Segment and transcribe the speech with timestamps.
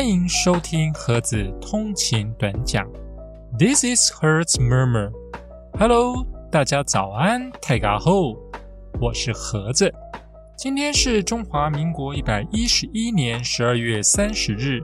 [0.00, 2.90] 欢迎收听盒子通勤短讲。
[3.58, 5.12] This is Hertz Murmur。
[5.78, 8.34] Hello，大家早安，泰嘎后，
[8.98, 9.92] 我是盒子。
[10.56, 14.80] 今天是中华民国一百一十一年十二月三十日，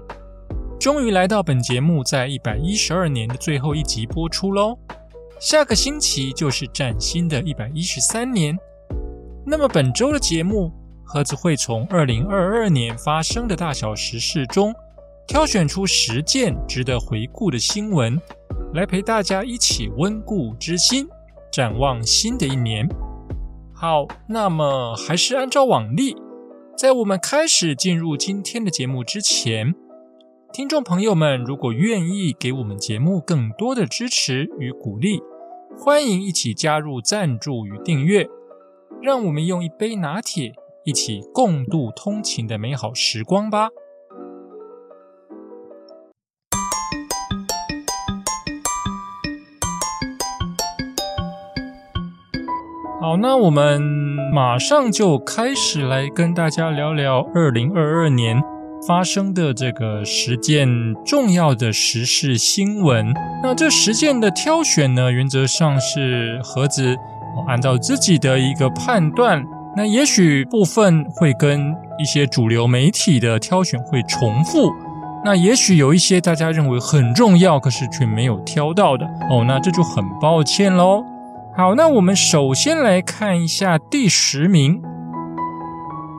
[0.78, 4.78] 终于来到本节目在一百一十二年的最后一集播出喽。
[5.40, 8.54] 下个星期就是崭新的一百一十三年。
[9.46, 10.70] 那么本周的节目。
[11.08, 14.74] 盒子会从二零二二年发生的大小时事中，
[15.26, 18.18] 挑选出十件值得回顾的新闻，
[18.74, 21.08] 来陪大家一起温故知新，
[21.52, 22.88] 展望新的一年。
[23.74, 26.16] 好，那么还是按照往例，
[26.78, 29.74] 在我们开始进入今天的节目之前，
[30.52, 35.20] 听众朋友们如果愿意给我们节目更多的支持与鼓励，
[35.76, 38.28] 欢迎一起加入赞助与订阅，
[39.02, 40.54] 让我们用一杯拿铁。
[40.84, 43.70] 一起共度通勤的美好时光吧。
[53.06, 53.80] 好，那我们
[54.32, 58.42] 马上就开始来跟大家聊聊二零二二年
[58.84, 60.68] 发生的这个十件
[61.04, 63.14] 重要的时事新闻。
[63.44, 66.96] 那这十件的挑选呢，原则上是盒子
[67.46, 69.40] 按照自己的一个判断。
[69.76, 74.72] 那也许部分会跟一些主流媒体的挑选会重复，
[75.24, 81.04] 那也许有一些大家认为很重要，可是却没有挑到的哦，那这就很抱歉喽。
[81.58, 84.82] 好，那我们首先来看一下第十名，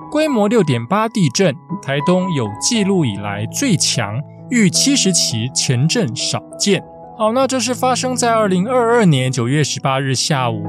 [0.09, 6.83] 规模六点八地震，台东有记录以来最强，逾七十起前震少见。
[7.19, 10.63] 好，那这是发生在二零二二年九月十八日下午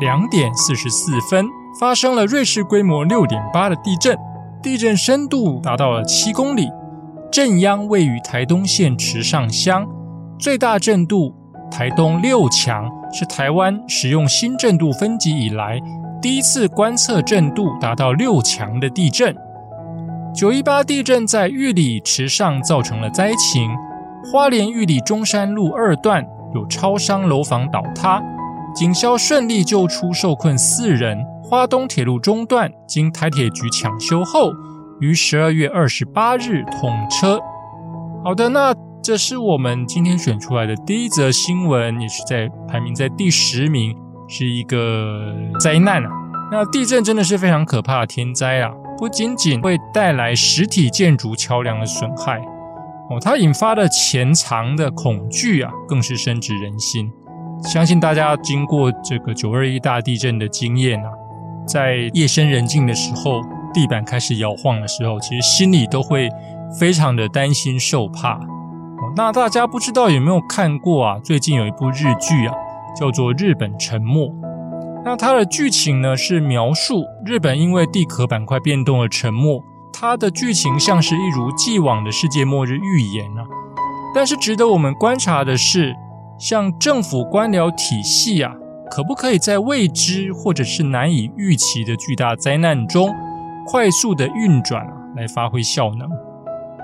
[0.00, 1.46] 两点四十四分。
[1.78, 4.16] 发生了瑞士规模六点八的地震，
[4.62, 6.70] 地震深度达到了七公里，
[7.30, 9.86] 震央位于台东县池上乡，
[10.38, 11.34] 最大震度
[11.70, 15.80] 台东六强，是台湾使用新震度分级以来
[16.20, 19.32] 第一次观测震度达到六强的地震。
[20.34, 23.70] 九一八地震在玉里池上造成了灾情，
[24.24, 26.26] 花莲玉里中山路二段
[26.56, 28.20] 有超商楼房倒塌，
[28.74, 31.24] 警消顺利救出受困四人。
[31.44, 34.50] 花东铁路中段经台铁局抢修后，
[34.98, 37.38] 于十二月二十八日通车。
[38.24, 43.94] 好的，那这是我们今天选出来的第一则新闻，也是在排名在第十名，
[44.26, 46.08] 是一个灾难啊。
[46.50, 52.38] 那地震真的是非常可怕的天灾啊，不仅仅会带来实体建筑桥梁的损害
[53.10, 57.12] 哦，它引发的潜藏的恐惧啊，更是深植人心。
[57.62, 61.10] 相信大家经过这个九二一大地震的经验啊。
[61.68, 63.42] 在夜深人静的时候，
[63.74, 66.30] 地板开始摇晃的时候，其实心里都会
[66.80, 68.40] 非常的担心受怕。
[69.16, 71.20] 那大家不知道有没有看过啊？
[71.22, 72.54] 最近有一部日剧啊，
[72.98, 74.28] 叫做《日本沉没》。
[75.04, 79.62] 那它的剧情呢是描述日本因为地壳板块变动而沉没。
[79.92, 83.46] 它的剧情像是一如既往的世界末日预言啊。
[84.12, 85.94] 但是值得我们观察的是，
[86.36, 88.52] 像政府官僚体系啊。
[88.90, 93.08] 可不可以在未知或者是难以预期的巨大灾难中
[93.66, 96.08] 快速的运转啊，来发挥效能？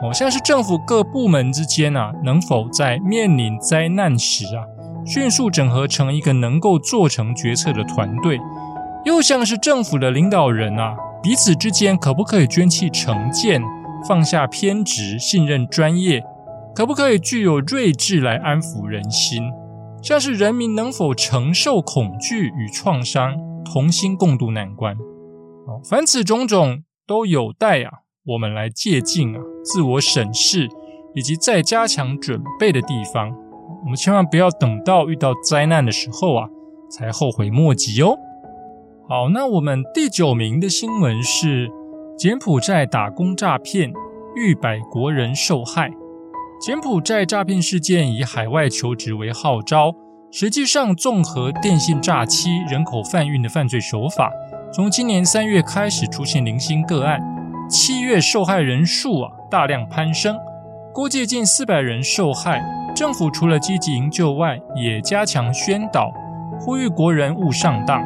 [0.03, 4.65] 哦，像是政府各部门之间啊，能否在面临灾难时啊，
[5.05, 8.41] 迅速整合成一个能够做成决策的团队？
[9.05, 13.63] 又像是政府的领导人啊，彼此之间可不可以捐弃成见，
[14.09, 16.23] 放下偏执，信任专业？
[16.75, 19.51] 可不可以具有睿智来安抚人心？
[20.03, 24.95] 像是人民能否承受恐惧与创伤，同心共度难关？
[25.67, 27.91] 哦，凡此种种都有待啊，
[28.27, 30.69] 我们来借鉴啊，自我审视
[31.15, 33.31] 以及再加强准备的地方。
[33.83, 36.47] 我们千万不要等到遇到灾难的时候啊，
[36.91, 38.19] 才后悔莫及哦。
[39.09, 41.71] 好，那我们第九名的新闻是
[42.19, 43.91] 柬埔寨打工诈骗，
[44.37, 45.91] 逾百国人受害。
[46.61, 49.95] 柬埔寨诈骗事件以海外求职为号召，
[50.31, 54.31] 实际上综合电信诈欺、人口贩运的犯罪手法，
[54.71, 57.19] 从今年三月开始出现零星个案，
[57.71, 60.37] 七月受害人数啊大量攀升，
[60.93, 62.61] 估计近四百人受害。
[62.97, 66.11] 政府除了积极营救外，也加强宣导，
[66.61, 68.03] 呼吁国人勿上当。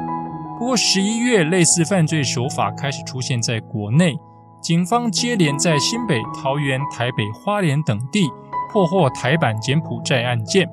[0.58, 4.14] 不过十一月类似犯罪手法开始出现在国内，
[4.60, 8.28] 警方接连在新北、桃园、台北、花莲等地。
[8.70, 10.68] 破获台版柬埔寨案件，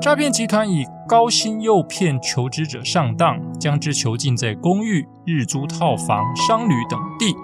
[0.00, 7.34] 诈骗集团以高薪诱骗求职者上当，将之囚禁在公寓、日租套房、商旅等地，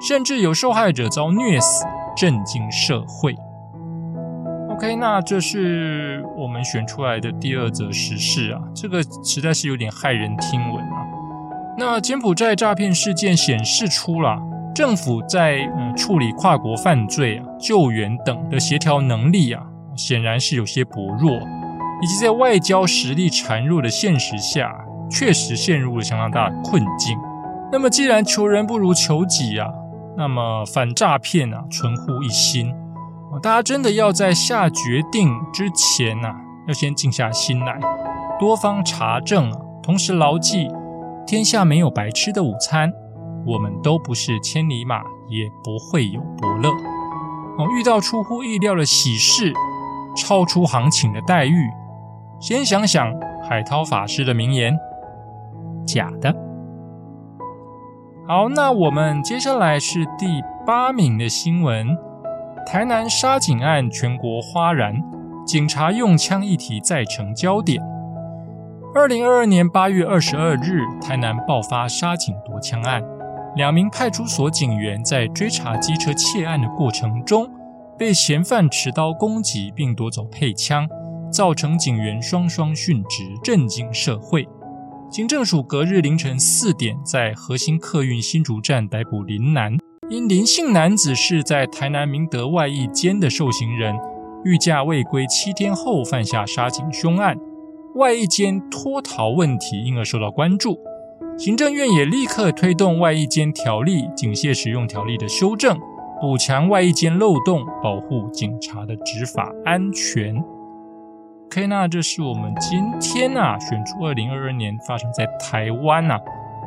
[0.00, 1.84] 甚至有受害者遭虐死，
[2.16, 3.34] 震惊社会。
[4.70, 11.06] OK，那这是我们选出来的第二则时事啊，这个实在是有点骇人听闻啊。
[11.78, 14.38] 那柬埔寨诈骗事件显示出了
[14.74, 19.62] 政府在嗯处理跨国犯罪啊、救援等的协调能力啊，
[19.96, 21.32] 显然是有些薄弱，
[22.02, 24.74] 以及在外交实力孱弱的现实下，
[25.10, 27.16] 确实陷入了相当大的困境。
[27.72, 29.68] 那么，既然求人不如求己啊，
[30.16, 32.74] 那么反诈骗啊，存乎一心。
[33.42, 36.34] 大家真的要在下决定之前呐，
[36.66, 37.78] 要先静下心来，
[38.38, 40.68] 多方查证啊，同时牢记
[41.26, 42.90] 天下没有白吃的午餐，
[43.46, 46.70] 我们都不是千里马，也不会有伯乐。
[47.58, 49.52] 哦，遇到出乎意料的喜事，
[50.16, 51.68] 超出行情的待遇，
[52.40, 53.12] 先想想
[53.46, 54.78] 海涛法师的名言：
[55.86, 56.45] 假的。
[58.28, 61.96] 好，那我们接下来是第八名的新闻。
[62.66, 65.00] 台南杀警案，全国哗然，
[65.46, 67.80] 警察用枪议题再成焦点。
[68.92, 73.00] 二零二二年八月二十二日，台南爆发杀警夺枪案，
[73.54, 77.48] 两名派出所警员在追查机车窃案的过程中，
[77.96, 80.88] 被嫌犯持刀攻击并夺走配枪，
[81.30, 84.48] 造成警员双双殉职，震惊社会。
[85.08, 89.76] 警政署隔日凌晨四点，在核心客运新竹站逮捕林南。
[90.10, 93.94] 因林姓男子是在台南明德外役间的受刑人，
[94.44, 97.38] 御驾未归七天后犯下杀警凶案，
[97.94, 100.76] 外役间脱逃问题因而受到关注。
[101.38, 105.78] 行政院也立刻推动外役间条例、警械使用条例的修正，
[106.20, 110.34] 补强外役间漏洞，保护警察的执法安全。
[111.46, 116.20] OK，那这是我们今天啊选出二零二二年发生在台湾啊，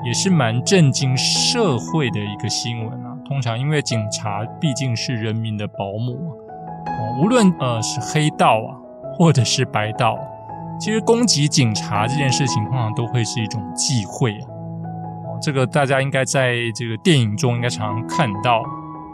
[0.03, 3.15] 也是蛮震惊社会的一个新闻啊。
[3.25, 6.13] 通常，因为警察毕竟是人民的保姆
[6.87, 8.73] 哦，无论呃是黑道啊，
[9.13, 10.17] 或者是白道，
[10.79, 14.47] 其实攻击警察这件事情，通常都会是一种忌讳啊。
[15.27, 18.63] 哦，这个大家应该在这个电影中应该常常看到。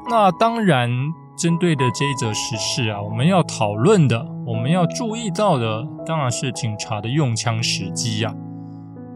[0.09, 0.89] 那当然，
[1.37, 8.33] 针对的这一则实事啊，我们要讨论的，我们要注意到的，当然是警察的用枪时机呀。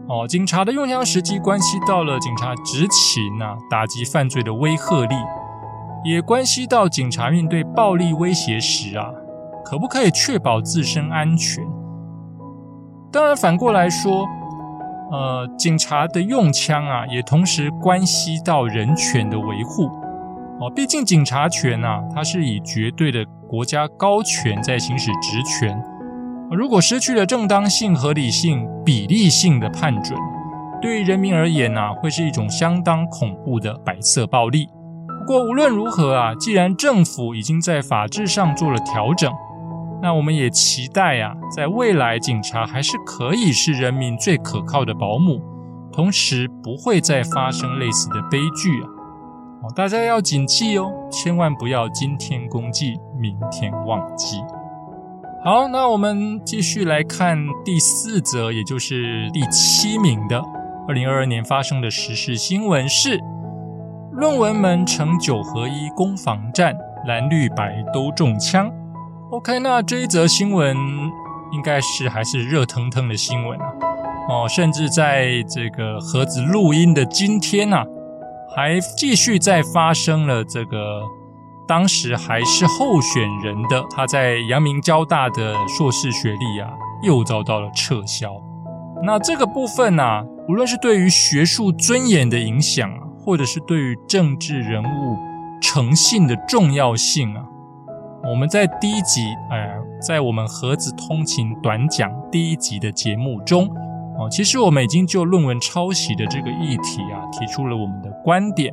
[0.06, 5.14] 哦，警察的用枪时机关系到了警察执勤呐，打击犯罪的威慑力，
[6.04, 9.10] 也关系到警察面对暴力威胁时啊，
[9.64, 11.64] 可不可以确保自身安全？
[13.12, 14.26] 当然，反过来说，
[15.10, 19.90] 呃，警察的用枪啊，也同时关系到人权的维护。
[20.60, 25.82] 哦，毕竟警察权呐，它是以绝对的国家高权在行使职权。
[26.50, 30.18] 如果失去了正当性、合理性、比例性的判准，
[30.82, 34.68] 对于人民而言呢，会是一种相当恐怖的白色暴力。
[35.20, 39.32] 不过无论如何啊，既然政府已经在法制上做了调整，
[40.02, 45.40] 那我们也期待啊，在未来警察还是可以是人民最可靠的保姆，
[45.90, 48.88] 同时不会再发生类似的悲剧啊！
[49.62, 54.38] 哦，大家要谨记哦，千万不要今天公祭，明天忘记。
[55.44, 60.42] 好，那我们继续来看第四则，也就是第七名的
[60.88, 63.18] 二零二二年发生的时事新闻是：
[64.12, 66.74] 论文门成九合一攻防战，
[67.06, 68.70] 蓝绿白都中枪。
[69.30, 70.76] OK，那这一则新闻
[71.52, 73.66] 应该是还是热腾腾的新闻啊！
[74.28, 77.84] 哦，甚至在这个盒子录音的今天啊，
[78.54, 81.02] 还继续在发生了这个。
[81.68, 86.68] 当时还是候选人的他，在阳明交大的硕士学历啊，
[87.00, 88.32] 又遭到了撤销。
[89.04, 90.02] 那这个部分呢，
[90.48, 95.16] 无论是对于学术尊严的影响啊，或者是对于政治人物
[95.62, 97.44] 诚信的重要性啊，
[98.24, 99.70] 我们在第一集，哎，
[100.02, 103.70] 在我们盒子通勤短讲第一集的节目中，
[104.20, 108.72] 哦，其实我们已经就论文抄袭的这个议题啊，提出了我们的观点。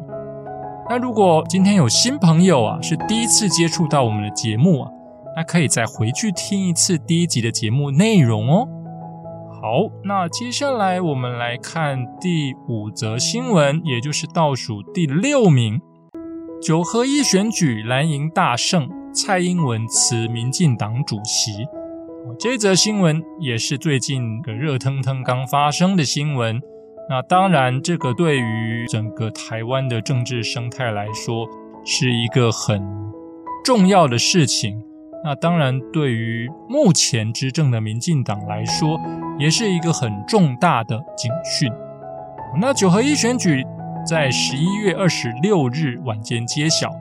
[0.89, 4.91] 那如果今天有新朋友啊，是第一次接触到我们的节目啊，
[5.37, 8.67] 那可以再回去听一次第一集的节目内容哦。
[9.61, 15.79] 好，那接下来我们来看第五则新闻，也就是倒数第六名，
[16.61, 21.65] 九合一选举蓝营大胜，蔡英文辞民进党主席。
[22.39, 26.61] 这则新闻也是最近个热腾腾刚发生的新闻。
[27.09, 31.47] 那当然，这个对于整个台湾的政治生态来说，
[31.85, 32.81] 是一个很
[33.63, 34.83] 重要的事情。
[35.23, 38.99] 那当然，对于目前执政的民进党来说，
[39.39, 41.71] 也是一个很重大的警讯。
[42.59, 43.63] 那九合一选举
[44.05, 46.91] 在十一月二十六日晚间揭晓，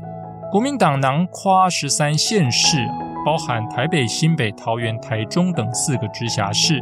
[0.50, 2.78] 国民党囊括十三县市，
[3.26, 6.80] 包含台北、新北、桃园、台中等四个直辖市。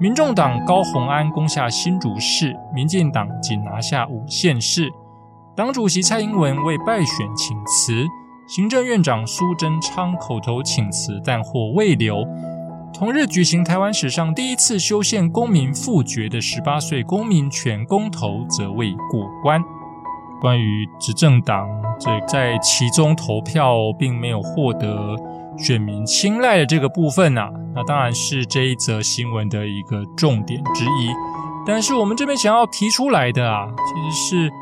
[0.00, 4.90] 民众党高虹安攻下新竹市，民进党仅拿下五县市。
[5.54, 8.04] 党主席蔡英文为败选请辞，
[8.48, 12.26] 行政院长苏贞昌口头请辞，但获未留。
[12.92, 19.62] 同日举行台湾史上第一次修宪公民复决的十八岁公民权公投，则未过关。
[20.40, 21.68] 关于执政党
[22.00, 25.16] 这在其中投票并没有获得
[25.58, 31.10] 选民青睐的这个部分啊，那当然是这一则新闻的一个重点之一。
[31.66, 34.52] 但是我们这边想要提出来的啊，其实是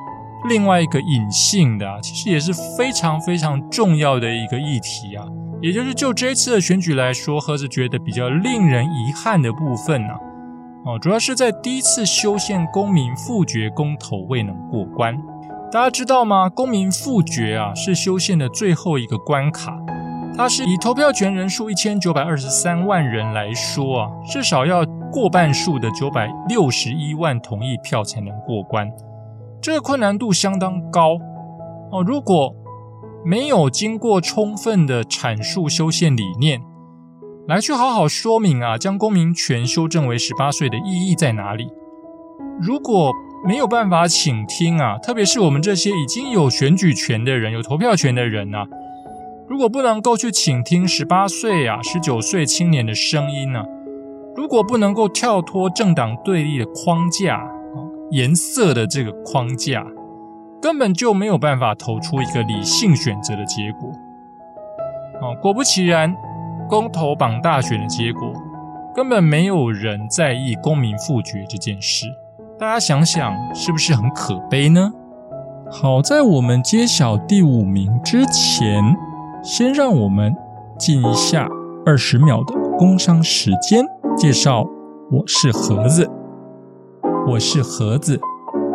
[0.49, 5.25] 另外一个隐性的，其实也是非常非常重要的一个议题啊。
[5.61, 10.14] 也就是就这一次的选举来说，何子觉得比较令人遗憾的部分呢？
[10.84, 15.16] 哦，主要是在第一次修宪公民复决公投未能过关。
[15.70, 16.49] 大家知道吗？
[16.49, 19.72] 公民复决啊，是修宪的最后一个关卡。
[20.35, 28.91] 它是以投票权人数一千九百二十三万人来说啊，至少要过半数的九百六十一万同意票才能过关。
[29.61, 31.19] 这个困难度相当高
[31.91, 32.03] 哦。
[32.03, 32.55] 如果
[33.25, 36.61] 没有经过充分的阐述修宪理念，
[37.47, 41.69] 来去好好说明啊，将公民权修正为十八岁的意义在哪里？
[42.61, 43.12] 如果
[43.47, 48.67] 没有办法倾听啊，特别是我们这些已经有选举权的人、有投票权的人啊，
[49.52, 53.62] 如果不能够去倾听十八岁啊、十九岁青年的声音呢，
[54.35, 57.44] 如果不能够跳脱政党对立的框架啊、
[58.11, 59.85] 颜色的这个框架，
[60.62, 63.90] 根本就没有办法投出一个理性选择的结果。
[65.21, 66.16] 哦，果不其然，
[66.66, 68.32] 公投榜大选的结果，
[68.94, 72.06] 根本没有人在意公民复决这件事。
[72.59, 74.90] 大家想想，是不是很可悲呢？
[75.71, 78.82] 好在我们揭晓第五名之前，
[79.42, 80.32] 先让我们
[80.78, 81.49] 进一下
[81.84, 83.84] 二十秒的工商时间。
[84.16, 84.64] 介绍，
[85.11, 86.08] 我是盒子，
[87.26, 88.20] 我是盒子，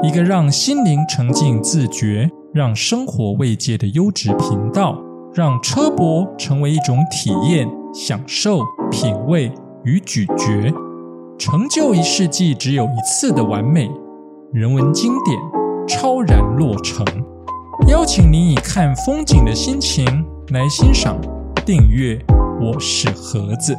[0.04, 5.02] 一个让心灵沉静自觉、让生活慰藉的优质频道，
[5.34, 8.60] 让车博成为一种体验、享受、
[8.92, 9.50] 品味
[9.86, 10.74] 与咀嚼。
[11.38, 13.90] 成就一世纪只有一次的完美
[14.52, 15.40] 人文经典，
[15.88, 17.06] 超然落成。
[17.88, 21.20] 邀请你以看风景的心情来欣赏、
[21.66, 22.18] 订阅。
[22.62, 23.78] 我是盒子。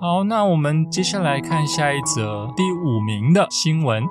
[0.00, 4.04] 好，那我们接下来看下一则第五名的新闻：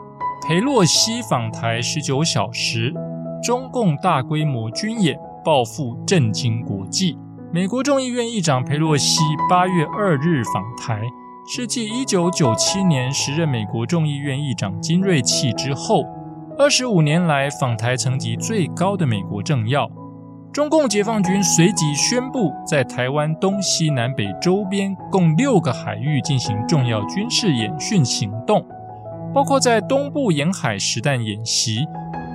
[0.46, 2.94] 裴洛西访台十九小时，
[3.42, 7.18] 中共大规模军演报复震惊国际。
[7.54, 11.02] 美国众议院议长裴洛西八月二日访台。
[11.50, 16.04] 是继一九九七年时任美国众议院议长金瑞气之后，
[16.60, 19.90] 二十五年来访台层级最高的美国政要。
[20.58, 28.66] 中共解放军随即宣布，在台湾东西南北周边共六个海域进行重要军事演训行动，
[29.36, 31.86] 包括在东部沿海实弹演习，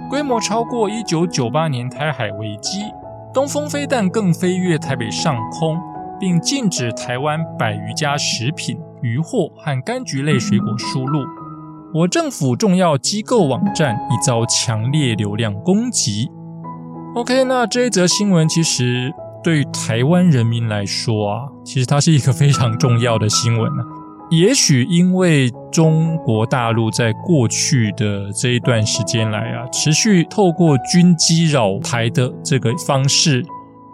[0.08, 2.84] 规模超过一九九八年台海危机。
[3.34, 5.76] 东风飞弹更飞越台北上空，
[6.20, 8.78] 并禁止台湾百余家食品。
[9.02, 11.24] 渔货和柑橘类水果输入，
[11.92, 16.30] 我政府重要机构网站已遭强烈流量攻击。
[17.14, 19.12] OK，那这一则新闻其实
[19.44, 23.84] 对于台湾人民来说啊，其实它是一个非常重要的新闻啊。
[24.30, 33.44] 也许因为中国大陆在过去的这一段时间来啊，持续透过军机扰台的这个方式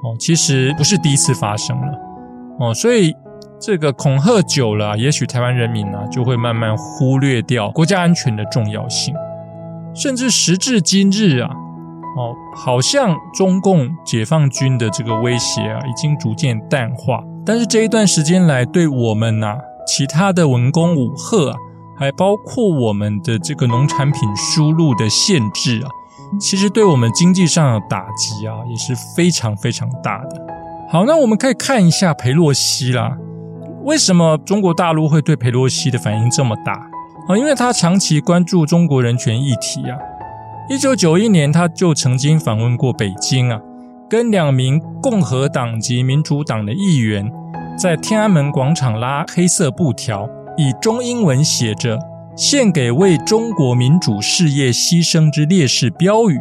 [0.04, 1.98] 哦，其实不是第一次发生了
[2.60, 3.14] 哦，所以。
[3.60, 9.12] 这个恐吓久了，也许台湾人民呢就会慢慢忽略掉国家安全的重要性，
[9.92, 11.50] 甚至时至今日啊，
[12.16, 17.22] 哦，好像中共解放军的这个威胁啊已经逐渐淡化。
[17.44, 21.56] 但是这一段时间来，对我们呐，其他的文攻武赫啊，
[21.96, 25.88] 还包括我们的这个农产品输入的限制啊，
[26.40, 30.46] 其实对我们经济上的打击啊也是非常非常大的。
[30.90, 33.16] 好，那我们可以看一下裴洛西啦。
[33.84, 36.72] 为什么中国大陆会对佩洛西的反应这么大
[37.28, 37.36] 啊？
[37.36, 39.96] 因为他长期关注中国人权议题啊。
[40.70, 43.58] 一九九一年，他就曾经访问过北京啊，
[44.08, 47.32] 跟两名共和党及民主党的议员
[47.78, 51.98] 在天安门广场拉黑色布条，以中英文写着
[52.37, 56.38] “献给为中国民主事业牺牲之烈士”标语。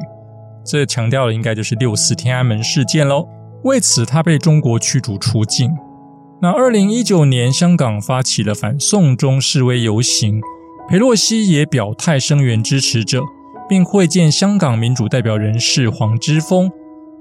[0.65, 3.25] 这强调的应该就是六四天安门事件喽。
[3.63, 5.73] 为此，他被中国驱逐出境。
[6.41, 10.41] 那二零一九年，香港发起了反送中示威游行，
[10.89, 13.21] 佩洛西也表态声援支持者，
[13.67, 16.69] 并会见香港民主代表人士黄之锋。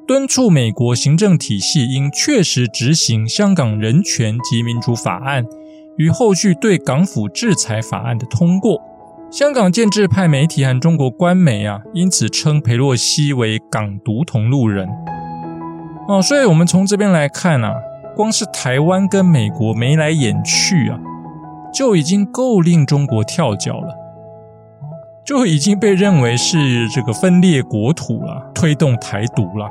[0.06, 5.44] 敦促美国行政体系应确实执行香港人权及民主法案
[5.96, 8.80] 与后续对港府制裁法案的通过。
[9.28, 14.88] 香港建制派媒体和中国官媒啊，因此称佩洛西为“港独同路人”。
[16.06, 17.74] 哦，所以我们从这边来看啊，
[18.14, 21.00] 光是台湾跟美国眉来眼去啊，
[21.74, 23.88] 就已经够令中国跳脚了，
[25.26, 29.68] 就已经被认为是这个分裂国土了，推动台独了。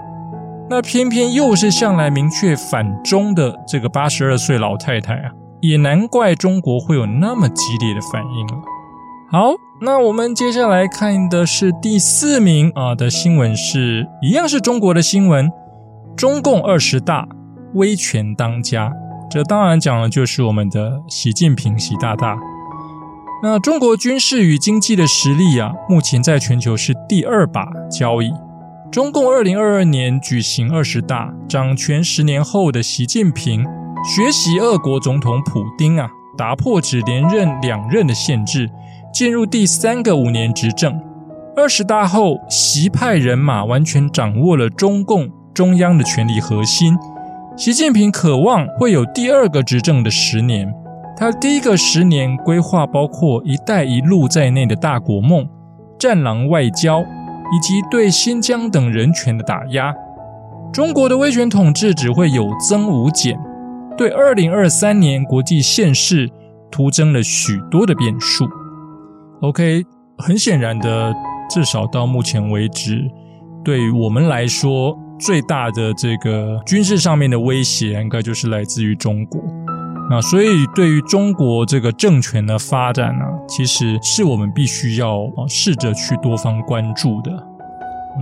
[0.70, 5.32] 那偏偏又是向来明确反中的这个八十二岁老太太啊，
[5.62, 8.62] 也难怪中国会有那么激烈的反应了。
[9.32, 15.50] 好，那我们接下来看的是第四名啊的新闻，是一样是中国的新闻。
[16.18, 17.26] 中共二十大
[17.76, 18.92] 威权当家，
[19.30, 22.36] 这当然讲的就是我们的习近平习大大。
[23.44, 28.32] 那中国军事与经济的实力啊，目前在全球是第二把交椅。
[28.92, 33.63] 中共二零二二年举行二十大，掌权十年后的习近平
[34.04, 38.70] 学习俄国总统普京啊，打破只连任两任的限制，
[39.13, 41.00] 进入第三个五年执政。
[41.58, 45.30] 二十大后，习派人马完全掌握了中共。
[45.54, 46.98] 中央的权力核心，
[47.56, 50.70] 习近平渴望会有第二个执政的十年。
[51.17, 55.48] 他第一个十年规划包括“一带一路”在内的大国梦、
[55.98, 59.93] 战狼外交，以及对新疆等人权的打压。
[60.74, 63.39] 中国的威权统治只会有增无减，
[63.98, 66.29] 对二零二三年国际现势
[66.69, 68.45] 徒增了许多的变数。
[69.41, 69.86] OK，
[70.17, 71.13] 很显然的，
[71.50, 73.10] 至少到目前为止，
[73.63, 74.98] 对于我们来说。
[75.17, 79.41] 最大的这个军事上面的威胁，应该就是来自于中国。
[80.08, 87.32] 那所以对于中国这个政权的发展呢，其实是我们必须要啊试着去多方关注的。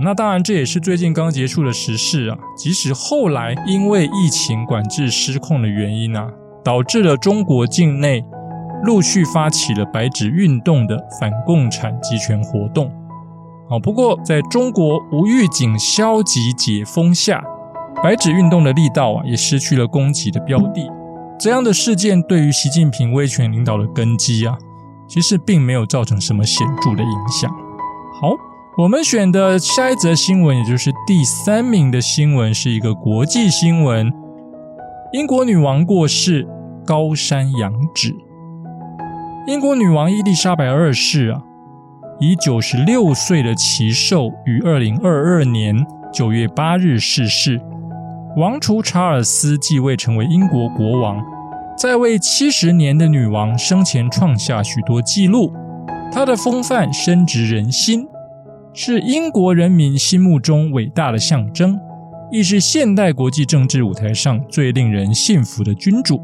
[0.02, 2.36] 那当然，这也是最近刚结束的时事啊。
[2.56, 6.26] 即使后来因为疫情管制失控的原因啊，
[6.64, 8.24] 导致了中国境内
[8.82, 12.90] 陆续发起了白纸运动的反共产集权活动。
[13.68, 17.44] 好，不过在中国无预警消极解封下，
[18.02, 20.90] 白纸运动的力道啊，也失去了攻击的标的。
[21.38, 24.56] 这样的事件对于习近平威权领导的根基啊，
[25.08, 27.50] 其实并没有造成什么显著的影响。
[28.20, 28.36] 好，
[28.78, 34.12] 我们选的下一则新闻，也就是第三名的新闻，是一个国际新闻：
[35.12, 36.48] 英国女王过世，
[36.86, 38.14] 高山仰止。
[39.46, 41.42] 英国女王伊丽莎白二世啊。
[42.20, 47.60] 以九十六岁的奇寿于二零二二年九月八日逝世。
[48.36, 51.22] 王储查尔斯继位成为英国国王，
[51.78, 55.52] 在位七十年的女王生前创下许多纪录，
[56.10, 58.04] 她的风范深植人心，
[58.72, 61.78] 是英国人民心目中伟大的象征，
[62.32, 66.20] 亦是现代国际政治舞台上最令人信服的君主。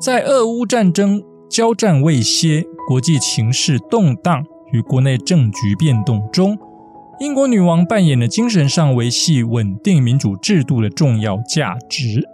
[0.00, 4.44] 在俄乌战争交战未歇，国际情势动荡。
[4.72, 6.56] 与国内政局变动中，
[7.22, 12.28] 英国女王扮演了精神上维系稳定民主制度的重要价值。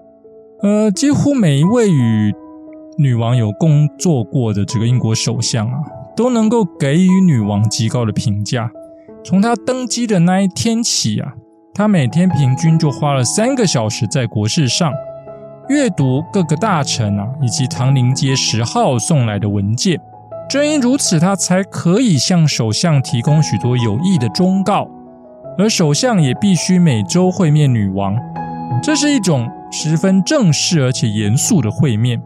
[0.63, 2.35] 呃，几乎每一位与
[2.97, 5.75] 女王有工作过的这个英国首相啊，
[6.17, 8.71] 都能够给予女王极高的评价。
[9.23, 11.35] 从她登基的那一天起啊，
[11.75, 14.91] 她每天平均就花了三个小时在国事上
[15.69, 20.01] 阅读各个大臣啊以及唐宁街十号送来的文件。
[20.49, 24.89] 正因如此，他才可以向首相提供许多有益的忠告，
[25.59, 28.17] 而首相也必须每周会面女王。
[28.83, 32.23] 这是一种十分正式而且严肃的会面。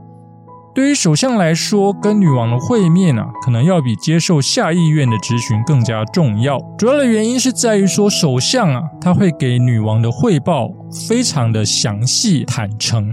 [0.74, 6.58] 对于首相来说，跟女王的会面啊，可能要比接受下议院的质询更加重要。
[6.78, 10.70] 主要的原因是在于说，首相啊，他会给女王的汇报
[11.08, 13.12] 非常的详细坦诚。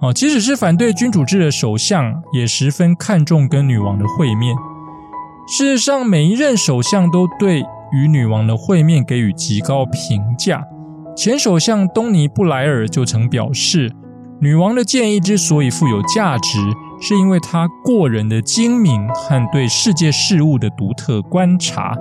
[0.00, 4.54] 哦，即使是反对君主制的首相，也十分看重跟女王的会面。
[5.46, 10.64] 事实上，每一任首相都对与女王的会面给予极高评价。
[11.16, 13.92] 前首相东尼布莱尔就曾表示，
[14.40, 16.58] 女王的建议之所以富有价值，
[17.00, 21.96] 是因为她过人的精明和对世界事物的独特观察。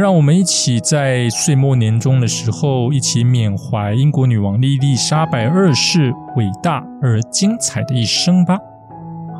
[0.00, 8.56] 让我们一起在岁末年终的时候，一起缅怀英国女王伊丽莎白二世伟大而精彩的一生吧。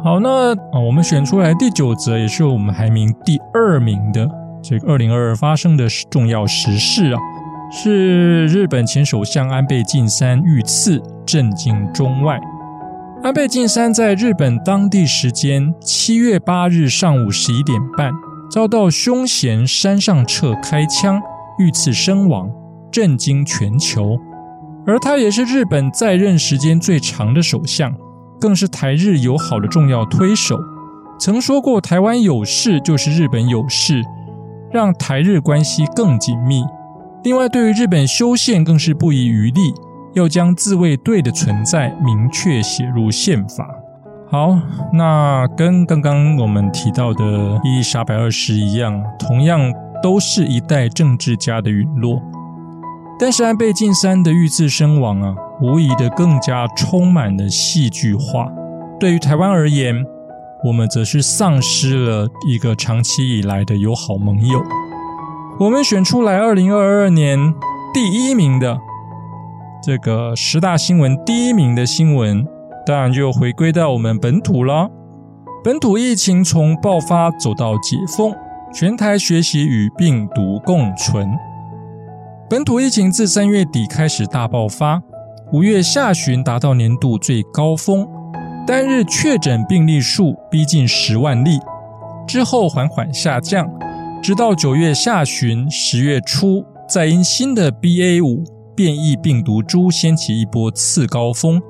[0.05, 4.29] 好，那啊，我们选出来第九则，也是我们排名第二名的
[4.63, 7.19] 这个二零二二发生的重要时事啊，
[7.73, 12.39] 是日本前首相安倍晋三遇刺，震惊中外。
[13.23, 18.13] 安倍晋三在日本当地时间七月八日上午十一点半。
[18.51, 21.21] 遭到凶嫌山上彻开枪
[21.59, 22.51] 遇刺身亡，
[22.91, 24.19] 震惊全球。
[24.87, 27.95] 而他也是日本在任时间最长的首相，
[28.41, 30.59] 更是台日友好的重要推手。
[31.19, 34.03] 曾说过：“台湾有事就是日本有事，
[34.73, 36.65] 让台日关系更紧密。”
[37.23, 39.75] 另外，对于日本修宪更是不遗余力，
[40.15, 43.69] 要将自卫队的存在明确写入宪法。
[44.31, 44.57] 好，
[44.93, 47.25] 那跟刚刚我们提到的
[47.65, 49.61] 伊丽莎白二世一样，同样
[50.01, 52.23] 都是一代政治家的陨落。
[53.19, 58.47] 但是安倍晋三的遇刺身亡啊，无疑的更加充满了戏剧化。
[59.01, 60.07] 对于台湾而言，
[60.63, 64.63] 我们则是丧失了一个长期以来的友好盟友。
[65.59, 67.53] 我们选出来二零二二年
[67.93, 68.79] 第一名的
[69.83, 72.47] 这个十大新闻第一名的新闻，
[72.87, 74.91] 当然就回归到我们本土了。
[75.63, 78.35] 本土疫情从爆发走到解封，
[78.73, 81.29] 全台学习与病毒共存。
[82.49, 85.03] 本土疫情自三月底开始大爆发，
[85.53, 88.09] 五月下旬达到年度最高峰，
[88.67, 91.61] 单日确诊病例数逼近十万例，
[92.27, 93.71] 之后缓缓下降。
[94.23, 101.61] 直到九月下旬、十月初，再因新的 BA 五变异病毒株掀起一波次高峰。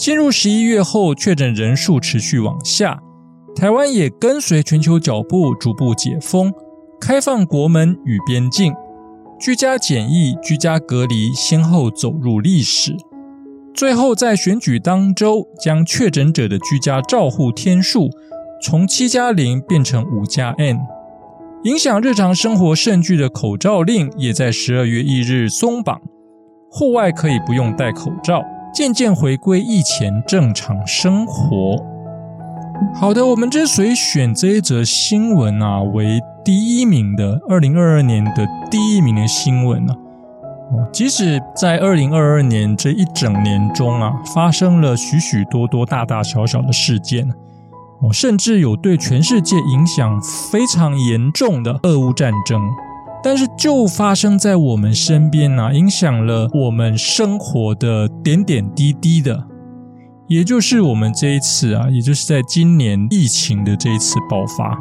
[0.00, 3.02] 进入十一月后，确诊人数持续往下，
[3.54, 6.50] 台湾也跟随全球脚步逐步解封，
[6.98, 8.72] 开放国门与边境，
[9.38, 12.96] 居家检疫、居家隔离先后走入历史。
[13.74, 18.08] 最后在选举当周，将确诊者的居家照护天数
[18.62, 20.78] 从七加零变成五加 N。
[21.64, 26.00] 影响日常生活甚巨的口罩令也在十二月一日松绑，
[26.70, 31.84] 户外可以不用戴口罩，渐渐回归疫前正常生活。
[32.94, 39.94] 好的，我们之所以选这一则新闻啊为第一名的二零二二年的第一名的新闻呢，
[40.72, 47.28] 哦，即使在二零二二年这一整年中啊，发生了许许多多大大小小的事件。
[48.02, 50.18] 哦，甚至有对全世界影响
[50.50, 52.58] 非常严重的俄乌战争，
[53.22, 59.44] 但是就发生在我们身边啊，影响了我们生活的点点滴滴的，
[60.26, 64.72] 也就是我们这一次啊，也就是在今年疫情的这一次爆发。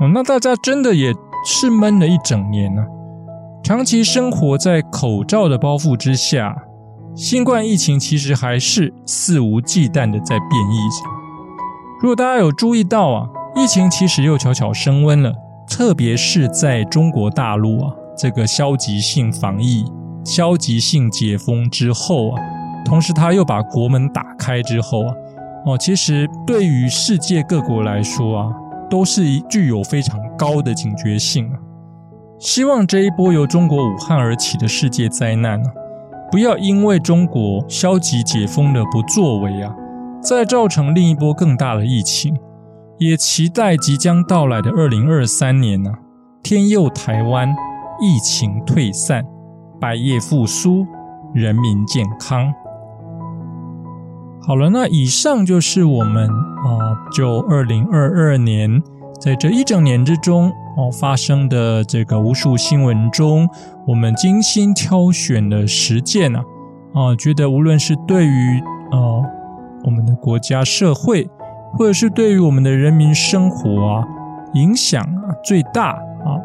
[0.00, 1.12] 哦，那大家真的也
[1.44, 2.82] 是闷了一整年呢，
[3.62, 6.56] 长期生活在口罩的包覆之下，
[7.14, 11.10] 新冠疫情其实还是肆无忌惮的在变异着。
[12.00, 15.34] 如果大家有注意到啊，疫情其实又悄悄升温了，
[15.70, 19.84] 特别是在中国大陆啊，这个消极性防疫、
[20.24, 22.42] 消极性解封之后啊，
[22.84, 25.14] 同时他又把国门打开之后啊，
[25.64, 28.52] 哦，其实对于世界各国来说啊，
[28.90, 31.56] 都是具有非常高的警觉性啊。
[32.38, 35.72] 希望这一波由中国武汉而起的世界灾难啊，
[36.32, 39.72] 不要因为中国消极解封的不作为啊。
[40.22, 42.36] 再造成另一波更大的疫情，
[43.00, 45.90] 也期待即将到来的二零二三年呢，
[46.42, 47.48] 天佑台湾，
[47.98, 49.24] 疫情退散，
[49.80, 50.86] 百业复苏，
[51.32, 52.52] 人民健康。
[54.42, 58.82] 好了，那以上就是我们啊，就二零二二年
[59.18, 63.48] 在这一整年之中哦发生的这个无数新闻中，
[63.86, 66.40] 我们精心挑选的十件呢
[66.92, 69.24] 啊，觉得无论是对于呃。
[69.82, 71.26] 我们的国家社会，
[71.76, 74.04] 或者是对于我们的人民生活啊，
[74.54, 76.36] 影响啊最大啊，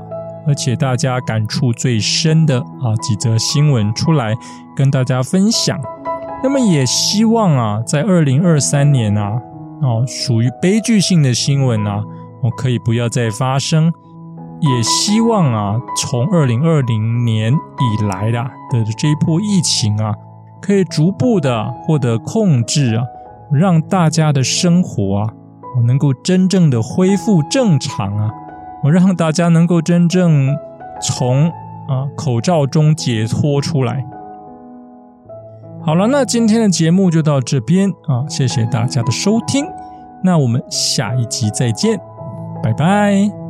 [0.47, 4.33] 而且大家感触最深的啊几则新闻出来
[4.75, 5.79] 跟大家分享。
[6.43, 9.41] 那么也希望啊，在二零二三年啊，
[9.81, 12.03] 哦属于悲剧性的新闻啊，
[12.43, 13.91] 我可以不要再发生。
[14.61, 20.13] 也希望啊，从二零二零年以来的的这一波疫情啊，
[20.61, 23.03] 可以逐步的获得控制啊。
[23.55, 25.29] 让大家的生活啊，
[25.77, 28.29] 我能够真正的恢复正常啊！
[28.83, 30.55] 我让大家能够真正
[31.01, 31.47] 从
[31.87, 34.05] 啊口罩中解脱出来。
[35.81, 39.65] 好了，那今天的节目就到这边啊，谢谢大家的收听，
[40.23, 41.99] 那我们下一集再见，
[42.63, 43.44] 拜拜。